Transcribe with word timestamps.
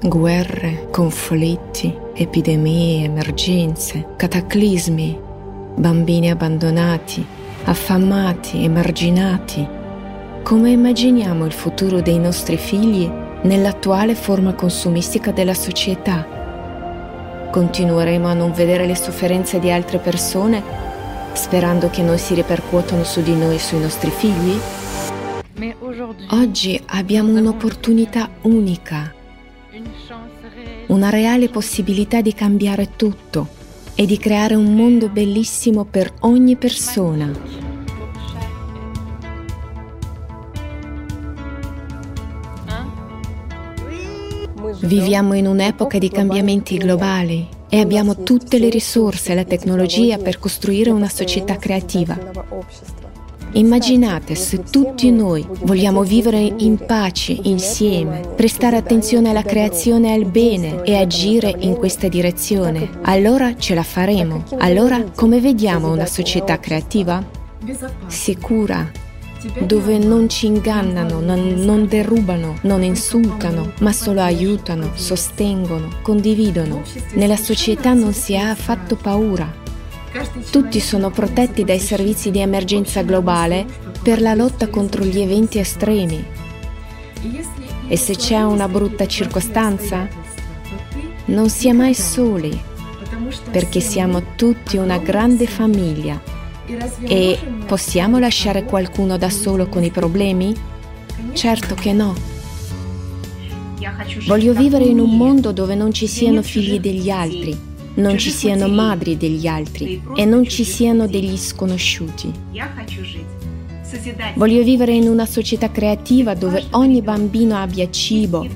Guerre, 0.00 0.86
conflitti, 0.92 1.92
epidemie, 2.14 3.04
emergenze, 3.04 4.14
cataclismi, 4.16 5.18
bambini 5.74 6.30
abbandonati, 6.30 7.26
affamati, 7.64 8.62
emarginati. 8.62 9.66
Come 10.44 10.70
immaginiamo 10.70 11.44
il 11.44 11.52
futuro 11.52 12.00
dei 12.00 12.18
nostri 12.18 12.56
figli 12.56 13.10
nell'attuale 13.42 14.14
forma 14.14 14.54
consumistica 14.54 15.32
della 15.32 15.54
società? 15.54 16.26
Continueremo 17.50 18.28
a 18.28 18.34
non 18.34 18.52
vedere 18.52 18.86
le 18.86 18.94
sofferenze 18.94 19.58
di 19.58 19.70
altre 19.70 19.98
persone 19.98 20.62
sperando 21.32 21.90
che 21.90 22.02
non 22.02 22.18
si 22.18 22.34
ripercuotano 22.34 23.02
su 23.02 23.20
di 23.20 23.34
noi 23.34 23.56
e 23.56 23.58
sui 23.58 23.80
nostri 23.80 24.10
figli? 24.10 24.58
Oggi 26.30 26.80
abbiamo 26.86 27.36
un'opportunità 27.36 28.28
unica, 28.42 29.12
una 30.86 31.10
reale 31.10 31.48
possibilità 31.48 32.20
di 32.20 32.32
cambiare 32.32 32.90
tutto 32.96 33.48
e 33.94 34.06
di 34.06 34.16
creare 34.16 34.54
un 34.54 34.74
mondo 34.74 35.08
bellissimo 35.08 35.84
per 35.84 36.12
ogni 36.20 36.56
persona. 36.56 37.30
Viviamo 44.80 45.34
in 45.34 45.46
un'epoca 45.46 45.98
di 45.98 46.08
cambiamenti 46.08 46.78
globali 46.78 47.46
e 47.68 47.80
abbiamo 47.80 48.22
tutte 48.22 48.58
le 48.58 48.70
risorse 48.70 49.32
e 49.32 49.34
la 49.34 49.44
tecnologia 49.44 50.16
per 50.16 50.38
costruire 50.38 50.90
una 50.90 51.08
società 51.08 51.56
creativa. 51.56 52.16
Immaginate 53.52 54.34
se 54.34 54.62
tutti 54.62 55.10
noi 55.10 55.46
vogliamo 55.62 56.02
vivere 56.02 56.38
in 56.38 56.76
pace 56.84 57.36
insieme, 57.42 58.20
prestare 58.36 58.76
attenzione 58.76 59.30
alla 59.30 59.42
creazione 59.42 60.08
e 60.08 60.12
al 60.12 60.30
bene 60.30 60.82
e 60.82 60.96
agire 60.96 61.54
in 61.58 61.76
questa 61.76 62.08
direzione. 62.08 62.90
Allora 63.02 63.56
ce 63.56 63.74
la 63.74 63.82
faremo. 63.82 64.44
Allora 64.58 65.02
come 65.14 65.40
vediamo 65.40 65.90
una 65.90 66.06
società 66.06 66.58
creativa? 66.60 67.24
Sicura, 68.06 68.90
dove 69.66 69.98
non 69.98 70.28
ci 70.28 70.46
ingannano, 70.46 71.20
non, 71.20 71.54
non, 71.56 71.86
derubano, 71.86 72.58
non 72.62 72.82
insultano, 72.82 73.72
ma 73.80 73.92
solo 73.92 74.20
aiutano, 74.20 74.90
sostengono, 74.94 75.88
condividono. 76.02 76.82
Nella 77.14 77.36
società 77.36 77.92
non 77.94 78.12
si 78.12 78.36
ha 78.36 78.50
affatto 78.50 78.96
paura. 78.96 79.66
Tutti 80.50 80.80
sono 80.80 81.10
protetti 81.10 81.64
dai 81.64 81.78
servizi 81.78 82.30
di 82.30 82.40
emergenza 82.40 83.02
globale 83.02 83.66
per 84.02 84.20
la 84.20 84.34
lotta 84.34 84.68
contro 84.68 85.04
gli 85.04 85.20
eventi 85.20 85.58
estremi. 85.58 86.24
E 87.88 87.96
se 87.96 88.16
c'è 88.16 88.42
una 88.42 88.68
brutta 88.68 89.06
circostanza, 89.06 90.08
non 91.26 91.48
si 91.50 91.68
è 91.68 91.72
mai 91.72 91.94
soli, 91.94 92.58
perché 93.50 93.80
siamo 93.80 94.34
tutti 94.34 94.76
una 94.76 94.98
grande 94.98 95.46
famiglia. 95.46 96.20
E 97.02 97.38
possiamo 97.66 98.18
lasciare 98.18 98.64
qualcuno 98.64 99.16
da 99.16 99.30
solo 99.30 99.68
con 99.68 99.84
i 99.84 99.90
problemi? 99.90 100.54
Certo 101.32 101.74
che 101.74 101.92
no. 101.92 102.14
Voglio 104.26 104.52
vivere 104.52 104.84
in 104.84 104.98
un 104.98 105.16
mondo 105.16 105.52
dove 105.52 105.74
non 105.74 105.92
ci 105.92 106.06
siano 106.06 106.42
figli 106.42 106.78
degli 106.78 107.10
altri, 107.10 107.56
non 107.98 108.16
ci 108.16 108.30
siano 108.30 108.68
madri 108.68 109.16
degli 109.16 109.46
altri 109.46 110.02
e 110.14 110.24
non 110.24 110.48
ci 110.48 110.64
siano 110.64 111.06
degli 111.06 111.36
sconosciuti. 111.36 112.32
Voglio 114.34 114.62
vivere 114.62 114.92
in 114.92 115.08
una 115.08 115.26
società 115.26 115.70
creativa 115.70 116.34
dove 116.34 116.66
ogni 116.70 117.02
bambino 117.02 117.56
abbia 117.56 117.90
cibo, 117.90 118.46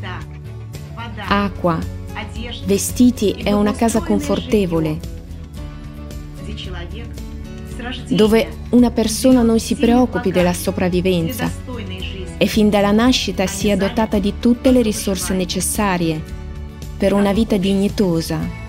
acqua, 1.29 1.79
vestiti 2.67 3.33
e 3.33 3.53
una 3.53 3.73
casa 3.73 4.01
confortevole, 4.01 4.99
dove 8.09 8.49
una 8.71 8.91
persona 8.91 9.43
non 9.43 9.59
si 9.59 9.75
preoccupi 9.75 10.31
della 10.31 10.53
sopravvivenza. 10.53 11.51
e 12.39 12.47
fin 12.47 12.71
dalla 12.71 12.91
nascita 12.91 13.47
sia 13.47 13.77
dotata 13.77 14.19
di 14.19 14.35
tutte 14.41 14.73
le 14.73 14.83
risorse 14.83 15.33
necessarie 15.33 16.21
per 16.97 17.13
una 17.13 17.33
vita 17.33 17.57
dignitosa. 17.57 18.62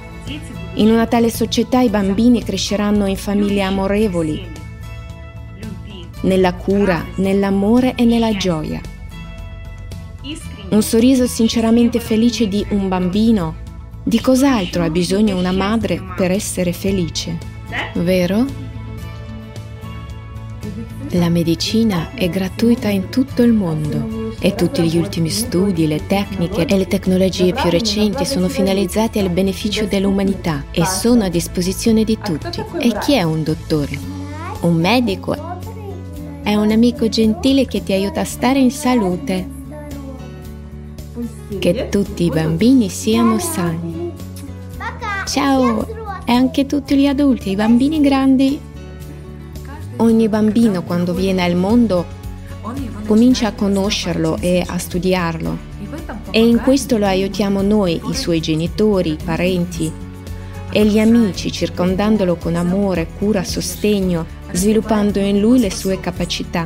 In 0.75 0.89
una 0.89 1.05
tale 1.05 1.29
società 1.29 1.81
i 1.81 1.89
bambini 1.89 2.43
cresceranno 2.43 3.05
in 3.07 3.17
famiglie 3.17 3.61
amorevoli, 3.61 4.51
nella 6.21 6.53
cura, 6.53 7.05
nell'amore 7.15 7.95
e 7.95 8.05
nella 8.05 8.35
gioia. 8.37 8.81
Un 10.69 10.81
sorriso 10.81 11.27
sinceramente 11.27 11.99
felice 11.99 12.47
di 12.47 12.65
un 12.69 12.87
bambino, 12.87 13.55
di 14.01 14.19
cos'altro 14.21 14.83
ha 14.83 14.89
bisogno 14.89 15.37
una 15.37 15.51
madre 15.51 16.01
per 16.15 16.31
essere 16.31 16.71
felice? 16.71 17.37
Vero? 17.95 18.45
La 21.11 21.29
medicina 21.29 22.11
è 22.13 22.29
gratuita 22.29 22.87
in 22.87 23.09
tutto 23.09 23.43
il 23.43 23.51
mondo 23.51 24.22
e 24.45 24.55
tutti 24.55 24.81
gli 24.83 24.97
ultimi 24.97 25.29
studi, 25.29 25.87
le 25.87 26.05
tecniche 26.05 26.65
e 26.65 26.77
le 26.77 26.85
tecnologie 26.85 27.53
più 27.53 27.69
recenti 27.69 28.25
sono 28.25 28.49
finalizzati 28.49 29.17
al 29.17 29.29
beneficio 29.29 29.85
dell'umanità 29.85 30.65
e 30.71 30.85
sono 30.85 31.23
a 31.23 31.29
disposizione 31.29 32.03
di 32.03 32.17
tutti. 32.21 32.61
E 32.79 32.97
chi 32.99 33.13
è 33.13 33.23
un 33.23 33.41
dottore? 33.41 33.97
Un 34.59 34.75
medico? 34.75 35.33
È 36.43 36.55
un 36.55 36.71
amico 36.71 37.07
gentile 37.07 37.65
che 37.65 37.83
ti 37.83 37.93
aiuta 37.93 38.19
a 38.19 38.25
stare 38.25 38.59
in 38.59 38.69
salute. 38.69 39.47
Che 41.57 41.87
tutti 41.89 42.25
i 42.25 42.29
bambini 42.29 42.89
siano 42.89 43.39
sani. 43.39 44.11
Ciao! 45.25 45.87
E 46.25 46.33
anche 46.33 46.65
tutti 46.65 46.97
gli 46.97 47.07
adulti, 47.07 47.51
i 47.51 47.55
bambini 47.55 48.01
grandi. 48.01 48.59
Ogni 49.95 50.27
bambino 50.27 50.83
quando 50.83 51.13
viene 51.13 51.43
al 51.43 51.55
mondo 51.55 52.21
comincia 53.05 53.47
a 53.47 53.53
conoscerlo 53.53 54.37
e 54.39 54.63
a 54.65 54.77
studiarlo. 54.77 55.71
E 56.31 56.45
in 56.45 56.59
questo 56.61 56.97
lo 56.97 57.05
aiutiamo 57.05 57.61
noi, 57.61 58.01
i 58.09 58.13
suoi 58.13 58.39
genitori, 58.39 59.11
i 59.11 59.17
parenti 59.23 59.91
e 60.71 60.85
gli 60.85 60.99
amici, 60.99 61.51
circondandolo 61.51 62.35
con 62.35 62.55
amore, 62.55 63.07
cura, 63.17 63.43
sostegno, 63.43 64.25
sviluppando 64.51 65.19
in 65.19 65.39
lui 65.39 65.59
le 65.59 65.69
sue 65.69 65.99
capacità. 65.99 66.65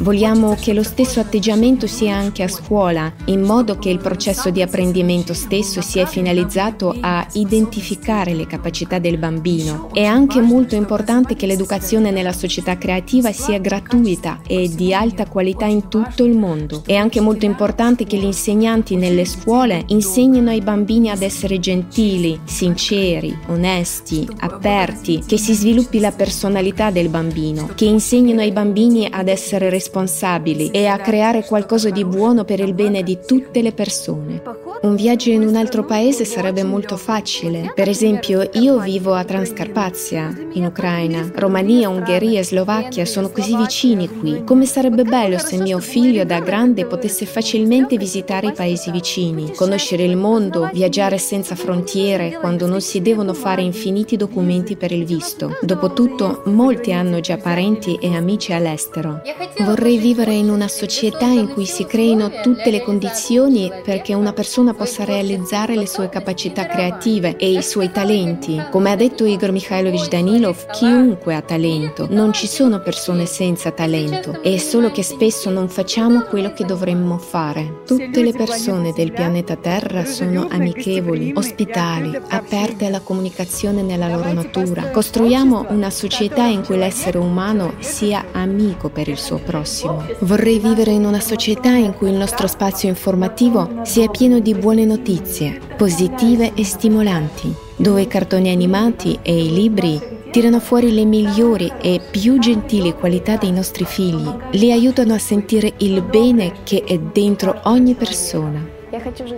Vogliamo 0.00 0.54
che 0.54 0.74
lo 0.74 0.84
stesso 0.84 1.18
atteggiamento 1.18 1.88
sia 1.88 2.14
anche 2.14 2.44
a 2.44 2.48
scuola, 2.48 3.12
in 3.26 3.42
modo 3.42 3.78
che 3.78 3.90
il 3.90 3.98
processo 3.98 4.50
di 4.50 4.62
apprendimento 4.62 5.34
stesso 5.34 5.80
sia 5.80 6.06
finalizzato 6.06 6.96
a 7.00 7.26
identificare 7.32 8.32
le 8.32 8.46
capacità 8.46 9.00
del 9.00 9.18
bambino. 9.18 9.90
È 9.92 10.04
anche 10.04 10.40
molto 10.40 10.76
importante 10.76 11.34
che 11.34 11.46
l'educazione 11.46 12.12
nella 12.12 12.32
società 12.32 12.78
creativa 12.78 13.32
sia 13.32 13.58
gratuita 13.58 14.40
e 14.46 14.70
di 14.72 14.94
alta 14.94 15.26
qualità 15.26 15.66
in 15.66 15.88
tutto 15.88 16.24
il 16.24 16.36
mondo. 16.36 16.84
È 16.86 16.94
anche 16.94 17.20
molto 17.20 17.44
importante 17.44 18.04
che 18.04 18.18
gli 18.18 18.24
insegnanti 18.24 18.94
nelle 18.94 19.24
scuole 19.24 19.82
insegnino 19.88 20.50
ai 20.50 20.60
bambini 20.60 21.10
ad 21.10 21.22
essere 21.22 21.58
gentili, 21.58 22.38
sinceri, 22.44 23.36
onesti, 23.48 24.28
aperti, 24.38 25.24
che 25.26 25.38
si 25.38 25.54
sviluppi 25.54 25.98
la 25.98 26.12
personalità 26.12 26.92
del 26.92 27.08
bambino, 27.08 27.70
che 27.74 27.86
insegnino 27.86 28.40
ai 28.40 28.52
bambini 28.52 29.08
ad 29.10 29.26
essere 29.26 29.64
responsabili 29.64 29.86
responsabili 29.88 30.70
e 30.70 30.86
a 30.86 30.98
creare 30.98 31.44
qualcosa 31.44 31.88
di 31.88 32.04
buono 32.04 32.44
per 32.44 32.60
il 32.60 32.74
bene 32.74 33.02
di 33.02 33.18
tutte 33.26 33.62
le 33.62 33.72
persone. 33.72 34.42
Un 34.80 34.94
viaggio 34.94 35.30
in 35.30 35.44
un 35.44 35.56
altro 35.56 35.84
paese 35.84 36.24
sarebbe 36.24 36.62
molto 36.62 36.96
facile. 36.96 37.72
Per 37.74 37.88
esempio, 37.88 38.48
io 38.52 38.78
vivo 38.78 39.12
a 39.12 39.24
Transcarpazia, 39.24 40.32
in 40.52 40.66
Ucraina. 40.66 41.28
Romania, 41.34 41.88
Ungheria 41.88 42.38
e 42.38 42.44
Slovacchia 42.44 43.04
sono 43.04 43.28
così 43.30 43.56
vicini 43.56 44.08
qui. 44.08 44.44
Come 44.44 44.66
sarebbe 44.66 45.02
bello 45.02 45.36
se 45.38 45.56
mio 45.56 45.80
figlio 45.80 46.24
da 46.24 46.38
grande 46.38 46.86
potesse 46.86 47.26
facilmente 47.26 47.96
visitare 47.96 48.48
i 48.48 48.52
paesi 48.52 48.92
vicini, 48.92 49.52
conoscere 49.52 50.04
il 50.04 50.16
mondo, 50.16 50.70
viaggiare 50.72 51.18
senza 51.18 51.56
frontiere 51.56 52.38
quando 52.38 52.68
non 52.68 52.80
si 52.80 53.02
devono 53.02 53.34
fare 53.34 53.62
infiniti 53.62 54.16
documenti 54.16 54.76
per 54.76 54.92
il 54.92 55.04
visto. 55.04 55.58
Dopotutto, 55.60 56.42
molti 56.46 56.92
hanno 56.92 57.18
già 57.18 57.36
parenti 57.36 57.98
e 58.00 58.14
amici 58.14 58.52
all'estero. 58.52 59.22
Vorrei 59.58 59.98
vivere 59.98 60.34
in 60.34 60.50
una 60.50 60.68
società 60.68 61.26
in 61.26 61.48
cui 61.48 61.66
si 61.66 61.84
creino 61.84 62.30
tutte 62.42 62.70
le 62.70 62.82
condizioni 62.82 63.72
perché 63.82 64.14
una 64.14 64.32
persona 64.32 64.66
possa 64.74 65.04
realizzare 65.04 65.76
le 65.76 65.86
sue 65.86 66.08
capacità 66.08 66.66
creative 66.66 67.36
e 67.36 67.50
i 67.50 67.62
suoi 67.62 67.90
talenti. 67.90 68.62
Come 68.70 68.90
ha 68.90 68.96
detto 68.96 69.24
Igor 69.24 69.52
Mikhailovich 69.52 70.08
Danilov, 70.08 70.66
chiunque 70.72 71.34
ha 71.34 71.40
talento. 71.40 72.06
Non 72.10 72.32
ci 72.32 72.46
sono 72.46 72.80
persone 72.80 73.26
senza 73.26 73.70
talento, 73.70 74.42
è 74.42 74.56
solo 74.58 74.90
che 74.90 75.02
spesso 75.02 75.50
non 75.50 75.68
facciamo 75.68 76.22
quello 76.22 76.52
che 76.52 76.64
dovremmo 76.64 77.18
fare. 77.18 77.82
Tutte 77.86 78.22
le 78.22 78.32
persone 78.32 78.92
del 78.92 79.12
pianeta 79.12 79.56
Terra 79.56 80.04
sono 80.04 80.46
amichevoli, 80.50 81.32
ospitali, 81.34 82.18
aperte 82.28 82.86
alla 82.86 83.00
comunicazione 83.00 83.82
nella 83.82 84.08
loro 84.08 84.32
natura. 84.32 84.90
Costruiamo 84.90 85.66
una 85.70 85.90
società 85.90 86.44
in 86.44 86.64
cui 86.64 86.76
l'essere 86.76 87.18
umano 87.18 87.74
sia 87.78 88.26
amico 88.32 88.88
per 88.88 89.08
il 89.08 89.18
suo 89.18 89.38
prossimo. 89.38 90.04
Vorrei 90.20 90.58
vivere 90.58 90.90
in 90.90 91.04
una 91.04 91.20
società 91.20 91.70
in 91.70 91.94
cui 91.94 92.10
il 92.10 92.16
nostro 92.16 92.46
spazio 92.46 92.88
informativo 92.88 93.80
sia 93.82 94.08
pieno 94.08 94.38
di 94.38 94.54
buone 94.58 94.84
notizie, 94.84 95.60
positive 95.76 96.52
e 96.54 96.64
stimolanti, 96.64 97.54
dove 97.76 98.02
i 98.02 98.06
cartoni 98.06 98.50
animati 98.50 99.18
e 99.22 99.44
i 99.44 99.52
libri 99.52 100.00
tirano 100.30 100.60
fuori 100.60 100.92
le 100.92 101.04
migliori 101.04 101.72
e 101.80 102.00
più 102.10 102.38
gentili 102.38 102.92
qualità 102.92 103.36
dei 103.36 103.52
nostri 103.52 103.84
figli, 103.84 104.28
li 104.52 104.70
aiutano 104.72 105.14
a 105.14 105.18
sentire 105.18 105.72
il 105.78 106.02
bene 106.02 106.52
che 106.64 106.84
è 106.84 106.98
dentro 106.98 107.60
ogni 107.64 107.94
persona. 107.94 108.76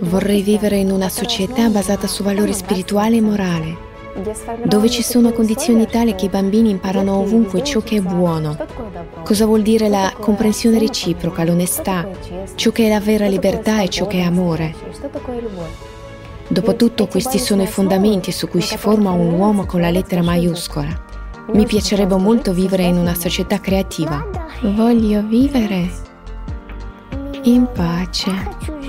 Vorrei 0.01 0.41
vivere 0.41 0.77
in 0.77 0.91
una 0.91 1.09
società 1.09 1.69
basata 1.69 2.07
su 2.07 2.23
valori 2.23 2.53
spirituali 2.53 3.17
e 3.17 3.21
morali, 3.21 3.77
dove 4.65 4.89
ci 4.89 5.03
sono 5.03 5.31
condizioni 5.31 5.87
tali 5.87 6.15
che 6.15 6.25
i 6.25 6.29
bambini 6.29 6.69
imparano 6.69 7.15
ovunque 7.17 7.63
ciò 7.63 7.81
che 7.81 7.97
è 7.97 8.01
buono. 8.01 8.57
Cosa 9.23 9.45
vuol 9.45 9.61
dire 9.61 9.87
la 9.87 10.13
comprensione 10.19 10.79
reciproca, 10.79 11.43
l'onestà, 11.43 12.07
ciò 12.55 12.71
che 12.71 12.85
è 12.85 12.89
la 12.89 12.99
vera 12.99 13.27
libertà 13.27 13.81
e 13.81 13.89
ciò 13.89 14.07
che 14.07 14.19
è 14.19 14.21
amore. 14.21 14.75
Dopotutto 16.47 17.07
questi 17.07 17.39
sono 17.39 17.63
i 17.63 17.67
fondamenti 17.67 18.31
su 18.31 18.47
cui 18.47 18.61
si 18.61 18.77
forma 18.77 19.11
un 19.11 19.33
uomo 19.33 19.65
con 19.65 19.79
la 19.79 19.89
lettera 19.89 20.21
maiuscola. 20.21 21.09
Mi 21.53 21.65
piacerebbe 21.65 22.15
molto 22.17 22.53
vivere 22.53 22.83
in 22.83 22.97
una 22.97 23.15
società 23.15 23.59
creativa. 23.59 24.25
Voglio 24.61 25.23
vivere 25.25 25.89
in 27.43 27.67
pace. 27.73 28.31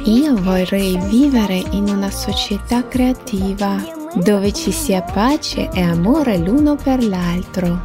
Io 0.04 0.34
vorrei 0.34 0.98
vivere 1.08 1.62
in 1.70 1.88
una 1.88 2.10
società 2.10 2.86
creativa 2.86 4.00
dove 4.14 4.52
ci 4.52 4.72
sia 4.72 5.02
pace 5.02 5.70
e 5.72 5.80
amore 5.80 6.36
l'uno 6.36 6.76
per 6.76 7.02
l'altro. 7.02 7.82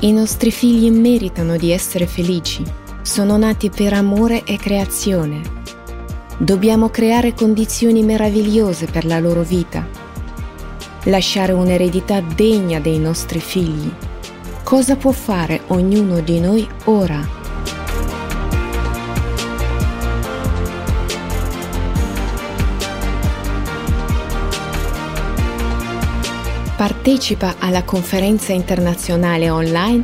I 0.00 0.12
nostri 0.12 0.50
figli 0.50 0.90
meritano 0.90 1.56
di 1.56 1.70
essere 1.70 2.06
felici, 2.06 2.62
sono 3.02 3.36
nati 3.36 3.70
per 3.70 3.94
amore 3.94 4.44
e 4.44 4.56
creazione. 4.56 5.40
Dobbiamo 6.36 6.90
creare 6.90 7.34
condizioni 7.34 8.02
meravigliose 8.02 8.86
per 8.86 9.04
la 9.04 9.18
loro 9.18 9.42
vita, 9.42 9.86
lasciare 11.04 11.52
un'eredità 11.52 12.20
degna 12.20 12.78
dei 12.78 12.98
nostri 12.98 13.40
figli. 13.40 13.90
Cosa 14.62 14.96
può 14.96 15.12
fare 15.12 15.62
ognuno 15.68 16.20
di 16.20 16.40
noi 16.40 16.68
ora? 16.84 17.39
Partecipa 26.80 27.56
alla 27.58 27.84
conferenza 27.84 28.54
internazionale 28.54 29.50
online 29.50 30.02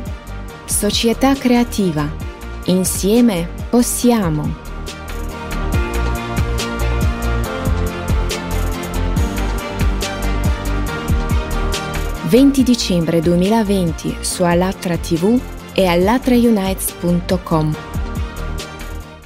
Società 0.65 1.33
Creativa. 1.33 2.07
Insieme 2.65 3.49
possiamo. 3.67 4.53
20 12.25 12.61
dicembre 12.61 13.21
2020 13.21 14.17
su 14.19 14.43
Allatra 14.43 14.97
TV 14.97 15.41
e 15.73 15.87
allatraunites.com. 15.87 17.96